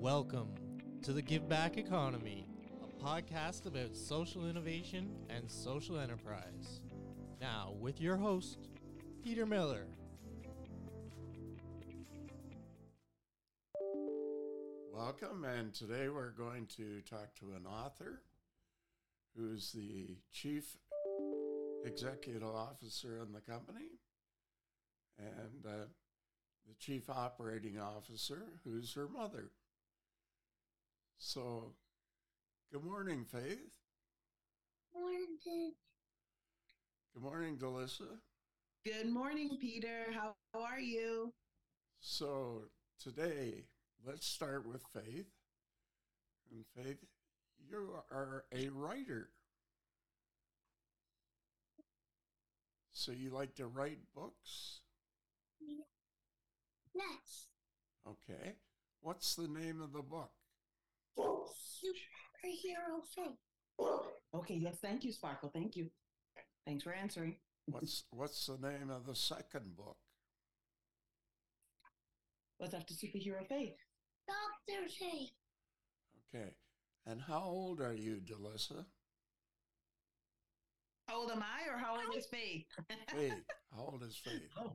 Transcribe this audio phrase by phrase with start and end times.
[0.00, 0.54] Welcome
[1.02, 2.46] to the Give Back Economy,
[2.82, 6.80] a podcast about social innovation and social enterprise.
[7.38, 8.70] Now, with your host,
[9.22, 9.88] Peter Miller.
[14.90, 18.22] Welcome, and today we're going to talk to an author
[19.36, 20.78] who's the chief
[21.84, 23.90] executive officer in the company
[25.18, 25.84] and uh,
[26.66, 29.50] the chief operating officer who's her mother.
[31.22, 31.74] So,
[32.72, 33.58] good morning, Faith.
[34.94, 35.74] Morning.
[37.12, 38.08] Good morning, Delissa.
[38.86, 40.06] Good morning, Peter.
[40.14, 41.34] How, how are you?
[42.00, 42.62] So,
[42.98, 43.66] today,
[44.04, 45.26] let's start with Faith.
[46.50, 47.04] And Faith,
[47.68, 49.28] you are a writer.
[52.92, 54.80] So, you like to write books?
[56.94, 57.48] Yes.
[58.08, 58.54] Okay.
[59.02, 60.32] What's the name of the book?
[61.20, 63.38] Superhero Faith.
[64.34, 65.50] Okay, yes, thank you, Sparkle.
[65.52, 65.90] Thank you.
[66.66, 67.36] Thanks for answering.
[67.66, 69.96] What's what's the name of the second book?
[72.58, 73.76] What's after superhero faith?
[74.26, 74.88] Dr.
[74.98, 75.30] Faith.
[76.34, 76.50] Okay.
[77.06, 78.84] And how old are you, Delissa?
[81.08, 82.66] How old am I or how old is Faith?
[83.08, 83.32] Faith.
[83.74, 84.42] How old is Faith?
[84.58, 84.72] Oh.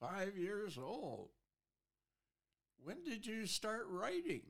[0.00, 0.10] Five.
[0.28, 1.30] Five years old.
[2.82, 4.42] When did you start writing?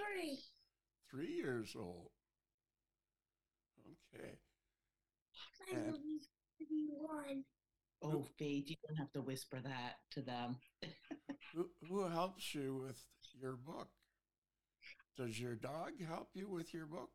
[0.00, 0.38] Three.
[1.10, 2.10] Three years old.
[4.14, 4.38] Okay.
[5.68, 6.22] I And- believe
[6.58, 7.44] to be one.
[8.02, 10.56] Oh, Faith, you don't have to whisper that to them.
[11.54, 13.02] Who, who helps you with
[13.38, 13.88] your book?
[15.16, 17.10] Does your dog help you with your book?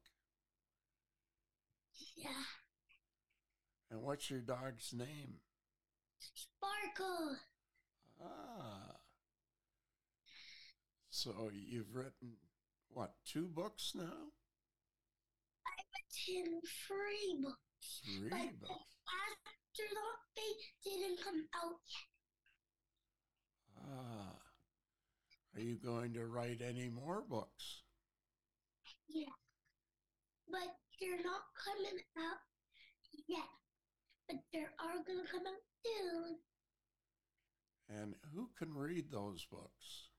[2.15, 2.29] Yeah.
[3.89, 5.35] And what's your dog's name?
[6.19, 7.37] Sparkle.
[8.21, 8.97] Ah.
[11.09, 12.33] So you've written,
[12.95, 14.31] what, two books now?
[16.25, 18.01] Ten free books.
[18.05, 18.85] Three But books.
[19.11, 22.07] after that, they didn't come out yet.
[23.83, 24.35] Ah.
[25.55, 27.83] Are you going to write any more books?
[29.09, 29.35] Yeah.
[30.49, 32.39] But they're not coming out
[33.27, 33.51] yet.
[34.29, 36.37] But they are going to come out soon.
[37.89, 40.09] And who can read those books?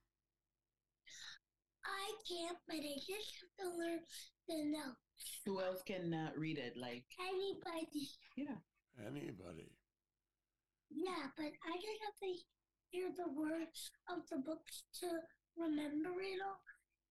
[1.86, 4.00] I can't, but I just have to learn
[4.48, 5.40] the notes.
[5.46, 6.76] Who else can uh, read it?
[6.76, 8.10] Like, Anybody.
[8.36, 8.58] yeah.
[8.98, 9.70] Anybody?
[10.90, 12.30] Yeah, but I just have to
[12.90, 15.06] hear the words of the books to
[15.56, 16.60] remember it all.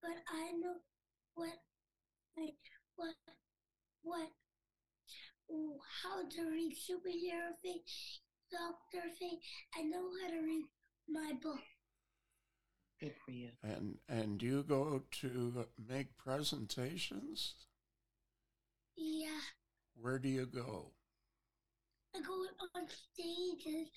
[0.02, 0.75] But I know
[1.36, 1.56] what,
[2.38, 2.56] like,
[2.96, 3.16] what,
[4.03, 4.30] what,
[5.52, 7.81] ooh, how to read superhero thing,
[8.52, 9.40] doctor thing.
[9.78, 10.66] I know how to read
[11.09, 11.63] my book.
[13.00, 13.50] Good for you.
[13.61, 17.56] And and you go to make presentations?
[18.97, 19.41] Yeah,
[20.00, 20.91] Where do you go?
[22.16, 22.33] I go
[22.75, 23.88] on stage and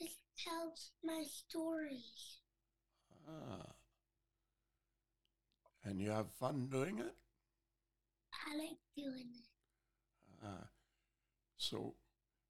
[0.00, 0.74] just tell
[1.04, 2.38] my stories.
[3.28, 3.66] Ah.
[5.84, 7.14] And you have fun doing it?
[8.48, 9.48] I like doing it.
[10.44, 10.66] Ah.
[11.56, 11.94] So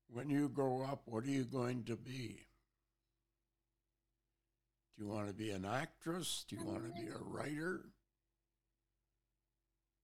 [0.08, 2.46] when you grow up, what are you going to be?
[5.00, 6.44] Do you want to be an actress?
[6.46, 7.86] Do you want to be a writer?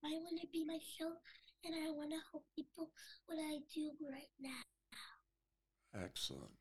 [0.02, 1.18] I want to be myself
[1.62, 2.88] and I want to help people
[3.26, 6.02] what I do right now.
[6.02, 6.56] Excellent.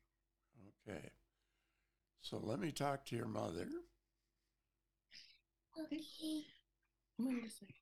[0.86, 1.08] Okay.
[2.20, 3.68] So let me talk to your mother.
[5.80, 6.02] Okay,
[7.16, 7.74] Come on, this way.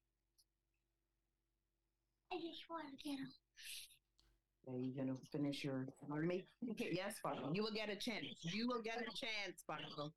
[2.33, 4.75] I just want to get on.
[4.77, 6.47] Are you going to finish your army?
[6.79, 7.51] Yes, Sparkle.
[7.53, 8.25] You will get a chance.
[8.43, 10.15] You will get a chance, Sparkle.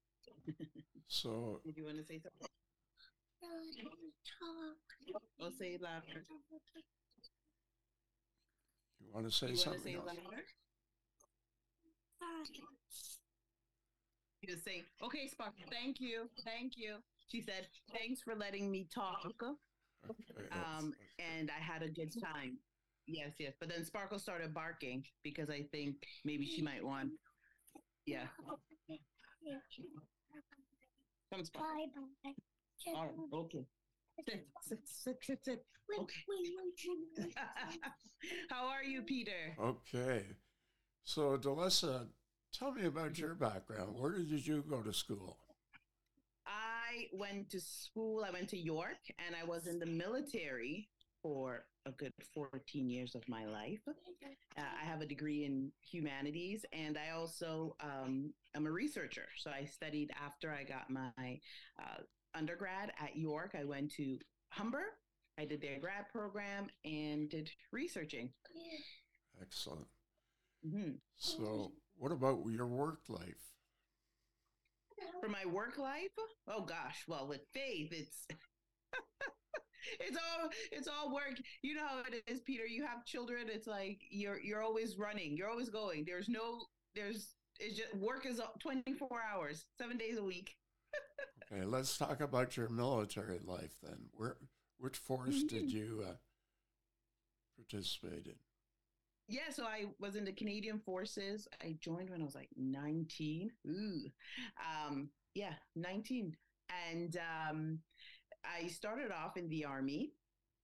[1.07, 2.47] So Do you want to say something?
[3.41, 3.83] Want to
[4.39, 4.77] talk.
[5.39, 6.23] Or say it louder.
[8.99, 10.05] you want to say you want to something say else?
[10.07, 10.43] louder?
[14.41, 16.97] You just say, okay, Sparkle, thank you, thank you.
[17.29, 19.25] She said, thanks for letting me talk.
[20.09, 22.57] Okay, Um, and I had a good time.
[23.07, 23.53] Yes, yes.
[23.59, 27.09] But then Sparkle started barking because I think maybe she might want.
[28.05, 28.27] Yeah.
[31.33, 31.69] Come, Sparkle.
[32.23, 32.31] Bye bye.
[32.95, 33.65] All right, okay.
[34.19, 35.65] Sit, sit, sit, sit, sit.
[35.99, 36.13] Okay.
[38.49, 39.55] How are you, Peter?
[39.59, 40.25] Okay.
[41.03, 42.07] So, Delissa,
[42.53, 43.95] tell me about your background.
[43.97, 45.37] Where did you go to school?
[46.45, 48.25] I went to school.
[48.27, 50.89] I went to York, and I was in the military
[51.21, 53.79] for a good 14 years of my life.
[53.87, 59.25] Uh, I have a degree in humanities, and I also um, am a researcher.
[59.37, 61.39] So I studied after I got my
[61.79, 62.01] uh,
[62.35, 63.55] undergrad at York.
[63.59, 64.17] I went to
[64.49, 64.83] Humber.
[65.39, 68.31] I did their grad program and did researching.
[69.41, 69.87] Excellent.
[70.67, 73.53] hmm So, what about your work life?
[75.21, 76.09] For my work life,
[76.47, 78.27] oh gosh, well, with faith, it's
[79.99, 81.39] it's all it's all work.
[81.61, 82.65] You know how it is, Peter.
[82.65, 83.47] You have children.
[83.47, 85.37] It's like you're you're always running.
[85.37, 86.05] You're always going.
[86.05, 86.61] There's no
[86.95, 90.55] there's it's just work is 24 hours, seven days a week.
[91.49, 94.09] Okay, let's talk about your military life then.
[94.11, 94.35] Where,
[94.79, 96.15] which force did you uh,
[97.55, 98.33] participate in?
[99.29, 101.47] Yeah, so I was in the Canadian Forces.
[101.63, 103.51] I joined when I was like 19.
[103.65, 104.11] Ooh.
[104.59, 106.35] Um, yeah, 19.
[106.91, 107.79] And um,
[108.43, 110.11] I started off in the Army.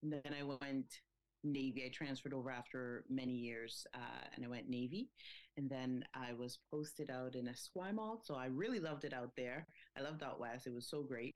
[0.01, 0.99] Then I went
[1.43, 1.83] Navy.
[1.85, 5.09] I transferred over after many years uh, and I went Navy.
[5.57, 8.25] And then I was posted out in Esquimalt.
[8.25, 9.67] So I really loved it out there.
[9.97, 10.67] I loved out west.
[10.67, 11.35] It was so great.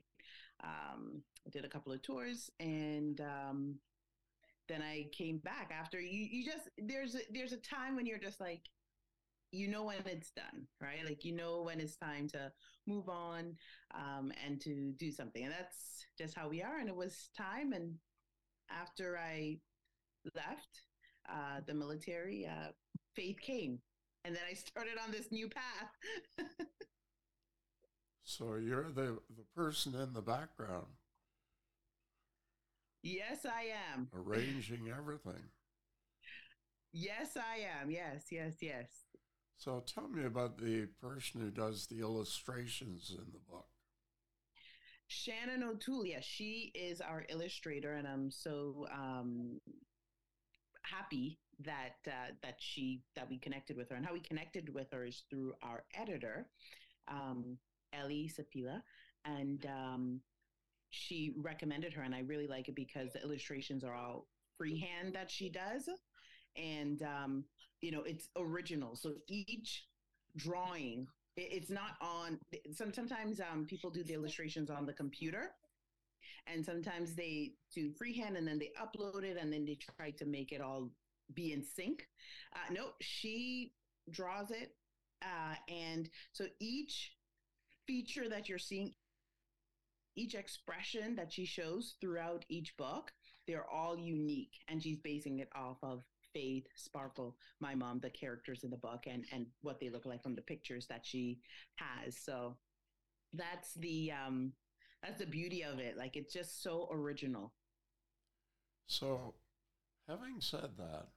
[0.64, 3.76] Um, I did a couple of tours and um,
[4.68, 8.18] then I came back after you, you just there's a, there's a time when you're
[8.18, 8.62] just like
[9.52, 11.06] you know when it's done right?
[11.06, 12.52] Like you know when it's time to
[12.86, 13.56] move on
[13.94, 15.44] um, and to do something.
[15.44, 16.80] And that's just how we are.
[16.80, 17.74] And it was time.
[17.74, 17.96] And
[18.70, 19.60] after I
[20.36, 20.82] left
[21.30, 22.72] uh, the military uh,
[23.16, 23.80] faith came.
[24.24, 26.48] And then I started on this new path.
[28.30, 30.88] So you're the the person in the background.
[33.02, 34.10] Yes I am.
[34.14, 35.50] Arranging everything.
[36.92, 37.90] yes I am.
[37.90, 38.88] Yes yes yes
[39.58, 43.66] So tell me about the person who does the illustrations in the book.
[45.08, 49.60] Shannon O'Toole, yes, she is our illustrator, and I'm so um,
[50.84, 53.96] happy that uh, that she that we connected with her.
[53.96, 56.48] And how we connected with her is through our editor,
[57.08, 57.58] um,
[57.94, 58.82] Ellie Sapila,
[59.26, 60.22] and um,
[60.90, 64.28] she recommended her, and I really like it because the illustrations are all
[64.58, 65.90] freehand that she does,
[66.58, 67.44] and um,
[67.82, 68.96] you know it's original.
[68.96, 69.86] So each
[70.36, 72.40] drawing it- it's not on
[72.74, 75.52] some, sometimes um, people do the illustrations on the computer
[76.48, 80.26] and sometimes they do freehand and then they upload it and then they try to
[80.26, 80.90] make it all
[81.34, 82.08] be in sync
[82.54, 83.74] uh, no she
[84.12, 84.76] draws it
[85.24, 87.14] uh, and so each
[87.86, 88.94] feature that you're seeing
[90.16, 93.12] each expression that she shows throughout each book
[93.48, 96.04] they're all unique and she's basing it off of
[96.38, 100.22] faith sparkle my mom the characters in the book and and what they look like
[100.22, 101.40] from the pictures that she
[101.76, 102.16] has.
[102.16, 102.58] So
[103.34, 104.54] that's the um
[105.02, 105.98] that's the beauty of it.
[105.98, 107.54] Like it's just so original.
[108.90, 109.34] So,
[110.08, 111.08] having said that,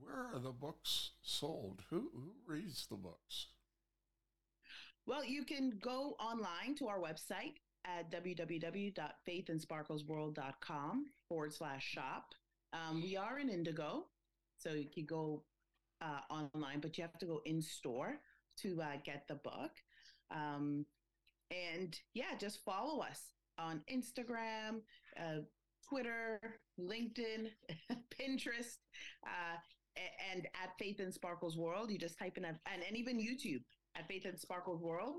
[0.00, 1.82] where are the books sold?
[1.90, 3.48] Who who reads the books?
[5.06, 12.34] well you can go online to our website at www.faithandsparklesworld.com forward slash shop.
[12.72, 14.06] Um, we are in indigo
[14.64, 15.42] so you can go
[16.02, 18.14] uh, online but you have to go in store
[18.60, 19.72] to uh, get the book.
[20.30, 20.86] Um,
[21.50, 23.20] and yeah just follow us
[23.58, 24.80] on instagram
[25.20, 25.42] uh,
[25.86, 26.40] twitter
[26.80, 27.48] linkedin
[28.10, 28.78] pinterest
[29.26, 29.56] uh,
[30.32, 31.90] and at faith and sparkles world.
[31.90, 33.62] You just type in a, and, and even youtube
[33.96, 35.14] at faith and sparkles world.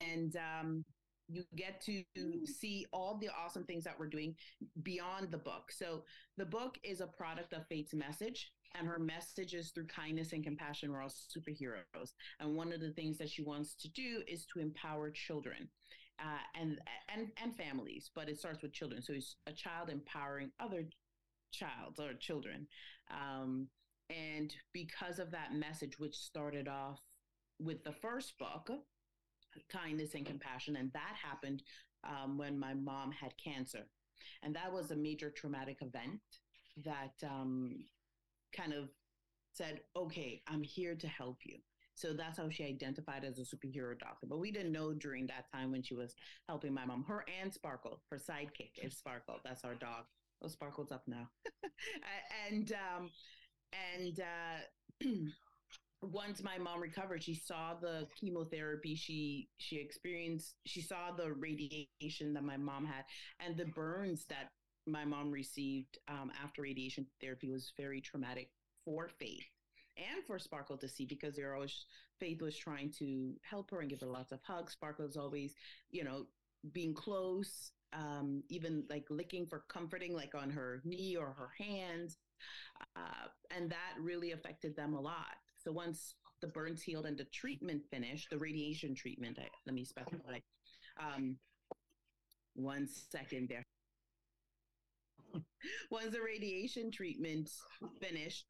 [0.00, 0.84] And um,
[1.28, 2.02] you get to
[2.44, 4.34] see all the awesome things that we're doing
[4.82, 5.70] beyond the book.
[5.70, 6.04] So
[6.36, 10.44] the book is a product of faith's message and her message is through kindness and
[10.44, 12.12] compassion we're all superheroes.
[12.40, 15.68] And one of the things that she wants to do is to empower children
[16.20, 16.78] uh, and
[17.14, 19.02] and and families but it starts with children.
[19.02, 20.84] So it's a child empowering other
[21.52, 22.66] child or children.
[23.10, 23.68] Um,
[24.10, 27.00] and because of that message which started off
[27.58, 28.70] with the first book
[29.70, 31.62] kindness and compassion and that happened
[32.06, 33.86] um, when my mom had cancer.
[34.42, 36.20] And that was a major traumatic event
[36.84, 37.84] that um,
[38.56, 38.88] kind of
[39.52, 41.58] said okay i'm here to help you.
[41.96, 44.26] So that's how she identified as a superhero doctor.
[44.26, 46.14] But we didn't know during that time when she was
[46.48, 47.04] helping my mom.
[47.04, 49.36] Her and sparkle her sidekick is sparkle.
[49.44, 50.04] That's our dog.
[50.42, 51.28] Oh sparkle's up now.
[52.50, 53.10] And um
[53.96, 55.06] and uh
[56.02, 60.56] once my mom recovered she saw the chemotherapy she she experienced.
[60.66, 63.04] She saw the radiation that my mom had
[63.38, 64.50] and the burns that
[64.86, 68.50] my mom received um, after radiation therapy was very traumatic
[68.84, 69.44] for faith
[69.96, 71.86] and for sparkle to see because they're always
[72.20, 75.54] faith was trying to help her and give her lots of hugs sparkle was always
[75.90, 76.26] you know
[76.72, 82.18] being close um, even like licking for comforting, like on her knee or her hands.
[82.96, 85.36] Uh, and that really affected them a lot.
[85.56, 89.84] So once the burns healed and the treatment finished, the radiation treatment, I, let me
[89.84, 90.38] specify.
[91.00, 91.38] Um,
[92.54, 93.64] one second there.
[95.90, 97.50] once the radiation treatment
[98.00, 98.46] finished,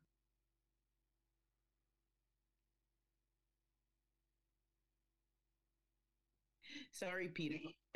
[6.93, 7.59] Sorry, Peter.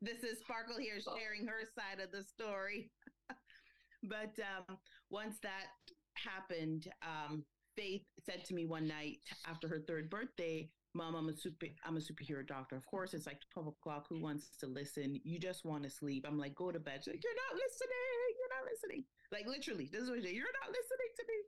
[0.00, 2.90] this is Sparkle here sharing her side of the story.
[4.02, 4.78] but um,
[5.10, 5.66] once that
[6.14, 7.44] happened, um,
[7.76, 11.96] Faith said to me one night after her third birthday, Mom, I'm a super I'm
[11.96, 12.76] a superhero doctor.
[12.76, 14.06] Of course, it's like 12 o'clock.
[14.08, 15.20] Who wants to listen?
[15.22, 16.24] You just want to sleep.
[16.26, 17.02] I'm like, go to bed.
[17.06, 18.30] Like, You're not listening.
[18.38, 19.04] You're not listening.
[19.30, 20.34] Like literally, this is what she.
[20.34, 21.38] You're not listening to me.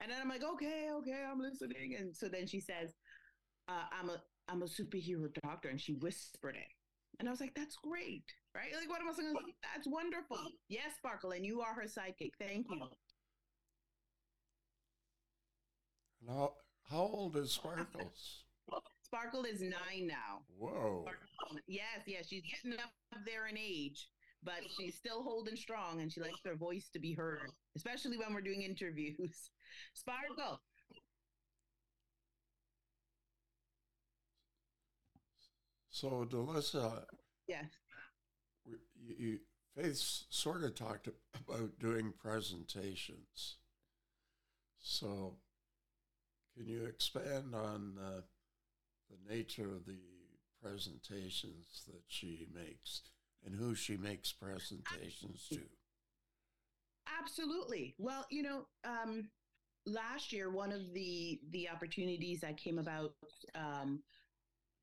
[0.00, 1.96] And then I'm like, okay, okay, I'm listening.
[1.98, 2.94] And so then she says,
[3.68, 5.68] uh, I'm a I'm a superhero doctor.
[5.68, 6.68] And she whispered it.
[7.20, 8.24] And I was like, that's great.
[8.56, 8.72] Right?
[8.76, 9.34] Like, what am I saying?
[9.74, 10.38] That's wonderful.
[10.68, 11.30] Yes, Sparkle.
[11.32, 12.32] And you are her sidekick.
[12.40, 12.80] Thank you.
[16.26, 16.54] How,
[16.90, 18.44] how old is Sparkles?
[19.02, 20.42] Sparkle is nine now.
[20.58, 21.02] Whoa.
[21.02, 22.26] Sparkle, yes, yes.
[22.28, 22.90] She's getting up
[23.26, 24.08] there in age,
[24.44, 28.32] but she's still holding strong and she likes her voice to be heard, especially when
[28.32, 29.50] we're doing interviews.
[29.94, 30.60] Sparkle.
[35.90, 37.04] So, Delissa,
[37.46, 37.66] Yes.
[38.64, 38.78] you,
[39.18, 39.38] you,
[39.76, 39.96] Faith
[40.30, 41.08] sort of talked
[41.48, 43.56] about doing presentations.
[44.80, 45.36] So,
[46.54, 48.20] can you expand on uh,
[49.10, 49.98] the nature of the
[50.62, 53.02] presentations that she makes
[53.44, 55.60] and who she makes presentations to?
[57.20, 57.94] Absolutely.
[57.98, 59.30] Well, you know, um,
[59.86, 63.12] last year one of the the opportunities that came about
[63.54, 64.02] um,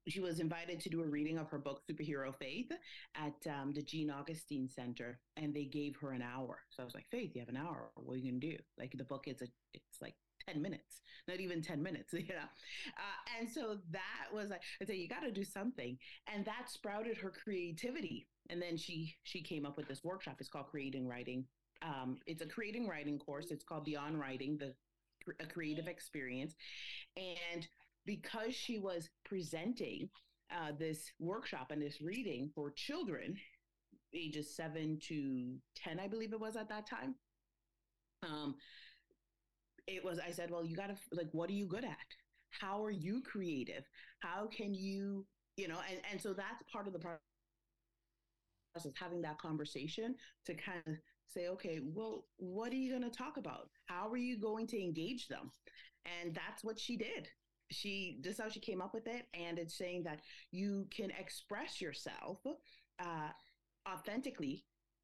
[0.07, 2.71] she was invited to do a reading of her book superhero faith
[3.15, 6.95] at um, the jean augustine center and they gave her an hour so i was
[6.95, 9.25] like faith you have an hour what are you going to do like the book
[9.27, 10.15] is a it's like
[10.47, 12.49] 10 minutes not even 10 minutes you know?
[12.97, 15.97] Uh, and so that was like i said you got to do something.
[16.33, 18.27] And that sprouted her creativity.
[18.49, 20.37] And then she she came up with this workshop.
[20.39, 21.45] It's called creating writing.
[21.81, 23.51] Um, it's a creating writing course.
[23.51, 24.73] It's called beyond writing the
[25.41, 26.55] a creative experience.
[27.17, 27.67] And
[28.05, 30.09] because she was presenting
[30.49, 33.35] uh, this workshop and this reading for children
[34.15, 37.13] ages 7 to 10 i believe it was at that time
[38.23, 38.55] um,
[39.87, 41.97] it was i said well you got to like what are you good at?
[42.49, 43.83] How are you creative?
[44.19, 45.25] How can you
[45.57, 47.19] you know and and so that's part of the process
[48.95, 50.15] having that conversation
[50.45, 50.93] to kind of
[51.27, 53.69] say okay well what are you going to talk about?
[53.85, 55.51] How are you going to engage them?
[56.21, 57.27] And that's what she did.
[57.71, 61.11] She this is how she came up with it and it's saying that you can
[61.11, 62.39] express yourself
[62.99, 63.29] uh,
[63.89, 64.63] authentically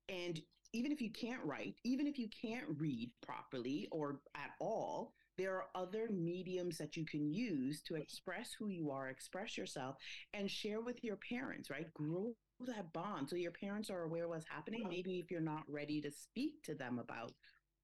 [0.10, 0.40] and
[0.74, 5.56] even if you can't write even if you can't read properly or at all there
[5.56, 9.96] are other mediums that you can use to express who you are express yourself
[10.34, 12.34] and share with your parents right grow
[12.66, 16.12] that bond so your parents are aware what's happening maybe if you're not ready to
[16.12, 17.34] speak to them about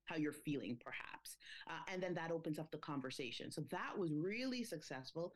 [0.10, 1.38] how you're feeling, perhaps.
[1.68, 3.52] Uh, and then that opens up the conversation.
[3.52, 5.36] So that was really successful.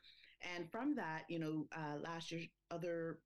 [0.56, 3.20] And from that, you know, uh, last year, other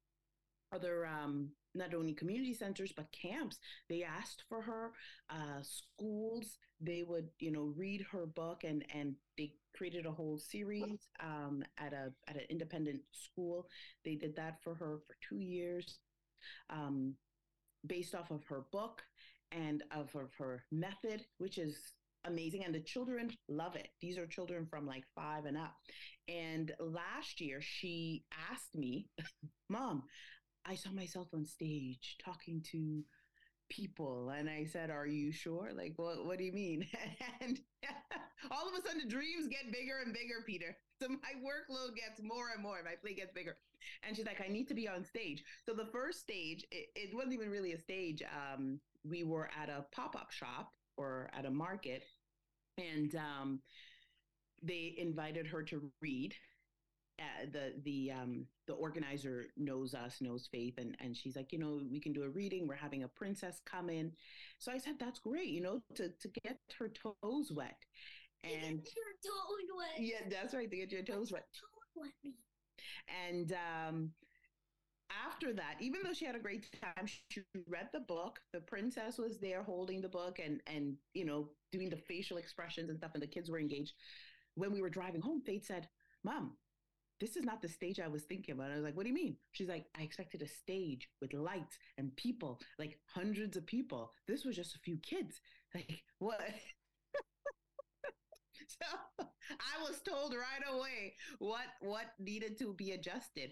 [0.74, 4.92] other um, not only community centers but camps they asked for her
[5.30, 10.38] uh, schools they would you know read her book and and they created a whole
[10.38, 13.68] series um, at a at an independent school
[14.04, 16.00] they did that for her for two years
[16.70, 17.14] um,
[17.86, 19.02] based off of her book
[19.52, 21.78] and of, of her method, which is
[22.26, 22.64] amazing.
[22.66, 23.90] And the children love it.
[24.02, 25.76] These are children from like five and up.
[26.28, 29.08] And last year, she asked me,
[29.70, 30.04] Mom,
[30.68, 33.04] I saw myself on stage talking to
[33.70, 35.72] people and i said are you sure?
[35.76, 36.86] Like what what do you mean?
[37.42, 37.60] And
[38.52, 40.78] all of a sudden the dreams get bigger and bigger peter.
[41.02, 43.58] So my workload gets more and more my plate gets bigger.
[44.04, 45.44] And she's like i need to be on stage.
[45.66, 49.70] So the first stage it, it wasn't even really a stage um we were at
[49.70, 52.04] a pop-up shop or at a market
[52.78, 53.60] and um,
[54.62, 56.34] they invited her to read
[57.20, 61.60] uh, the the um, the organizer knows us, knows Faith, and and she's like, you
[61.60, 62.68] know, we can do a reading.
[62.68, 64.12] We're having a princess come in,
[64.60, 67.78] so I said that's great, you know, to to get her toes wet,
[68.44, 70.00] and get your toes wet.
[70.00, 72.34] yeah, that's right, to get your toes wet, Toes wet.
[73.30, 74.12] and um,
[75.26, 78.40] after that, even though she had a great time, she read the book.
[78.54, 82.90] The princess was there holding the book and and you know doing the facial expressions
[82.90, 83.94] and stuff, and the kids were engaged.
[84.56, 85.88] When we were driving home, Faith said,
[86.24, 86.58] "Mom,
[87.20, 88.72] this is not the stage I was thinking about.
[88.72, 89.36] I was like, what do you mean?
[89.52, 94.12] She's like, I expected a stage with lights and people, like hundreds of people.
[94.28, 95.42] This was just a few kids.
[95.76, 96.40] Like, what?
[98.68, 103.52] so I was told right away what what needed to be adjusted,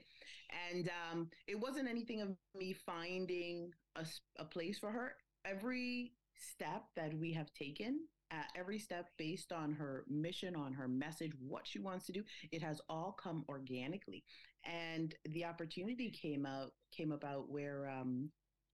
[0.72, 4.06] and um, it wasn't anything of me finding a,
[4.40, 5.16] a place for her.
[5.46, 8.00] Every step that we have taken
[8.32, 12.24] uh, every step based on her mission, on her message, what she wants to do.
[12.52, 14.24] It has all come organically,
[14.64, 18.32] and the opportunity came out came about where um,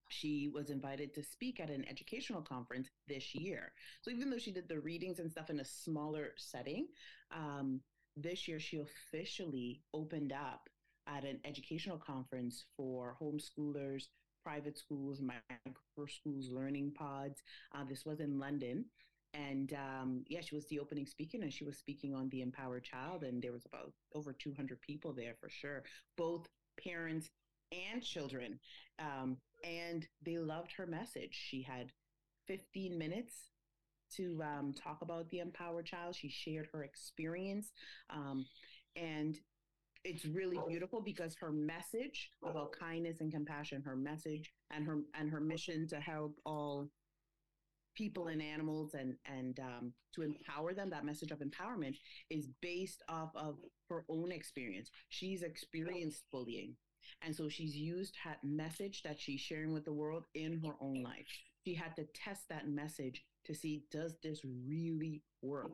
[0.10, 3.72] she was invited to speak at an educational conference this year.
[4.02, 6.88] So even though she did the readings and stuff in a smaller setting,
[7.36, 7.82] um,
[8.16, 10.70] this year she officially opened up
[11.08, 14.04] at an educational conference for homeschoolers,
[14.44, 17.42] private schools, micro schools, learning pods.
[17.74, 18.86] Uh, this was in London
[19.34, 22.84] and um, yeah, she was the opening speaker, and she was speaking on the empowered
[22.84, 25.84] child, and there was about over 200 people there for sure,
[26.18, 26.48] both
[26.84, 27.30] parents
[27.72, 28.60] and children,
[29.00, 31.32] um, and they loved her message.
[31.32, 31.92] She had
[32.48, 33.36] 15 minutes
[34.18, 36.16] to um, talk about the empowered child.
[36.16, 37.72] She shared her experience,
[38.10, 38.46] um,
[38.98, 39.40] and
[40.04, 45.30] it's really beautiful because her message about kindness and compassion, her message and her and
[45.30, 46.90] her mission to help all
[47.96, 51.96] people and animals and and um, to empower them that message of empowerment
[52.30, 53.58] is based off of
[53.90, 54.90] her own experience.
[55.10, 56.76] She's experienced bullying.
[57.24, 61.04] And so she's used that message that she's sharing with the world in her own
[61.04, 61.28] life.
[61.66, 65.72] She had to test that message to see does this really work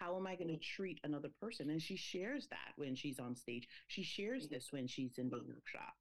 [0.00, 1.70] how am i going to treat another person?
[1.70, 3.68] And she shares that when she's on stage.
[3.86, 5.94] She shares this when she's in the workshop.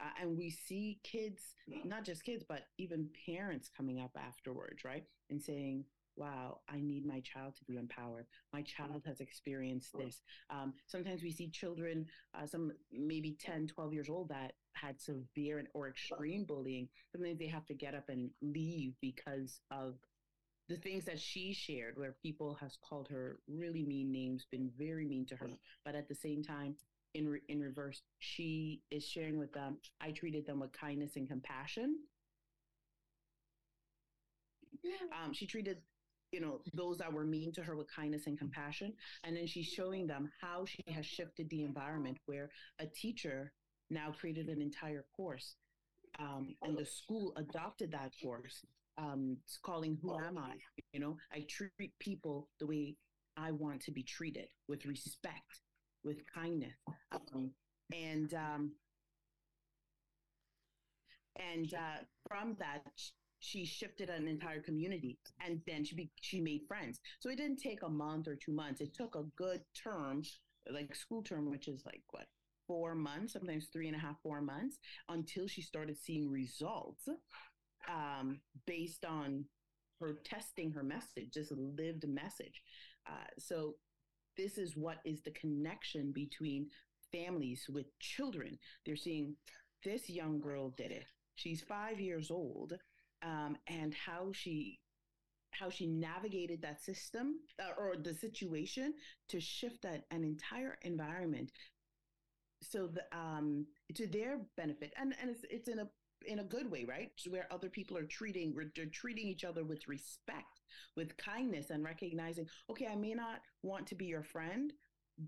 [0.00, 1.54] Uh, and we see kids,
[1.84, 5.04] not just kids, but even parents coming up afterwards, right?
[5.30, 5.84] And saying,
[6.16, 8.26] wow, I need my child to be empowered.
[8.52, 10.22] My child has experienced this.
[10.50, 15.64] Um, sometimes we see children, uh, some maybe 10, 12 years old, that had severe
[15.74, 16.88] or extreme bullying.
[17.12, 19.94] Sometimes they have to get up and leave because of
[20.68, 25.04] the things that she shared, where people has called her really mean names, been very
[25.04, 25.50] mean to her,
[25.84, 26.76] but at the same time,
[27.14, 29.78] in re- in reverse, she is sharing with them.
[30.00, 31.96] I treated them with kindness and compassion.
[35.22, 35.78] Um, she treated
[36.32, 39.66] you know those that were mean to her with kindness and compassion and then she's
[39.66, 42.48] showing them how she has shifted the environment where
[42.80, 43.52] a teacher
[43.90, 45.56] now created an entire course
[46.18, 48.64] um, and the school adopted that course
[48.98, 50.52] um, calling who am i
[50.92, 52.94] you know i treat people the way
[53.36, 55.62] i want to be treated with respect
[56.04, 56.74] with kindness.
[57.12, 57.50] Um,
[57.92, 58.72] and um,
[61.36, 62.92] and uh, from that,
[63.40, 67.00] she shifted an entire community, and then she be, she made friends.
[67.20, 68.80] So it didn't take a month or two months.
[68.80, 70.22] It took a good term,
[70.70, 72.26] like school term, which is like what
[72.66, 74.78] four months, sometimes three and a half, four months,
[75.08, 77.08] until she started seeing results
[77.88, 79.44] um, based on
[80.00, 82.62] her testing her message, just lived message.
[83.06, 83.74] Uh, so
[84.36, 86.68] this is what is the connection between
[87.12, 88.58] families with children.
[88.84, 89.36] They're seeing
[89.84, 91.04] this young girl did it.
[91.36, 92.74] She's five years old,
[93.22, 94.80] um, and how she
[95.50, 98.94] how she navigated that system uh, or the situation
[99.28, 101.50] to shift that an entire environment
[102.62, 105.88] so the, um, to their benefit and and it's, it's in a
[106.26, 107.10] in a good way, right?
[107.28, 110.60] Where other people are treating, they're treating each other with respect,
[110.96, 114.72] with kindness, and recognizing, okay, I may not want to be your friend,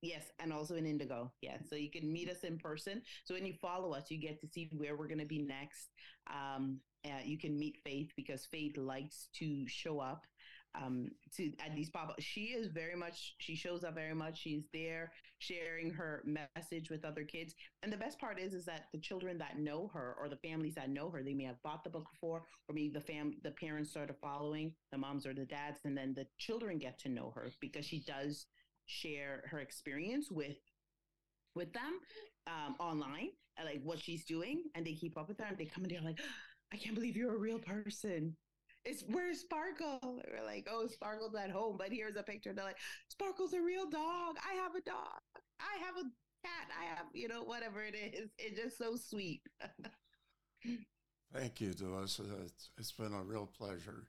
[0.03, 1.33] Yes, and also in Indigo.
[1.41, 3.03] Yeah, so you can meet us in person.
[3.25, 5.91] So when you follow us, you get to see where we're going to be next.
[6.29, 10.25] Um, uh, you can meet Faith because Faith likes to show up
[10.77, 12.15] um, to at these pop.
[12.21, 13.35] She is very much.
[13.39, 14.41] She shows up very much.
[14.41, 17.55] She's there sharing her message with other kids.
[17.83, 20.75] And the best part is, is that the children that know her or the families
[20.77, 23.51] that know her, they may have bought the book before, or maybe the fam, the
[23.53, 27.33] parents started following the moms or the dads, and then the children get to know
[27.35, 28.47] her because she does
[28.87, 30.57] share her experience with
[31.55, 31.99] with them
[32.47, 33.31] um, online
[33.65, 36.01] like what she's doing and they keep up with her and they come and they're
[36.03, 36.21] like
[36.73, 38.37] i can't believe you're a real person
[38.87, 39.99] it's where's sparkle.
[40.03, 42.53] And we're like oh sparkle's at home but here's a picture.
[42.55, 44.37] They're like sparkle's a real dog.
[44.49, 45.21] I have a dog.
[45.61, 46.09] I have a
[46.47, 46.71] cat.
[46.81, 48.31] I have you know whatever it is.
[48.39, 49.43] It's just so sweet.
[51.35, 52.45] Thank you, Delissa.
[52.45, 54.07] It's, it's been a real pleasure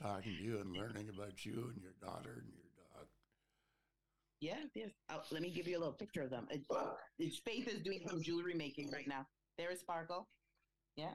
[0.00, 3.06] talking to you and learning about you and your daughter and your dog.
[4.40, 4.90] yeah yes.
[5.10, 6.46] Oh, let me give you a little picture of them.
[6.50, 6.66] It's,
[7.18, 9.26] it's faith is doing some jewelry making right now.
[9.58, 10.28] There is sparkle.
[10.96, 11.14] Yeah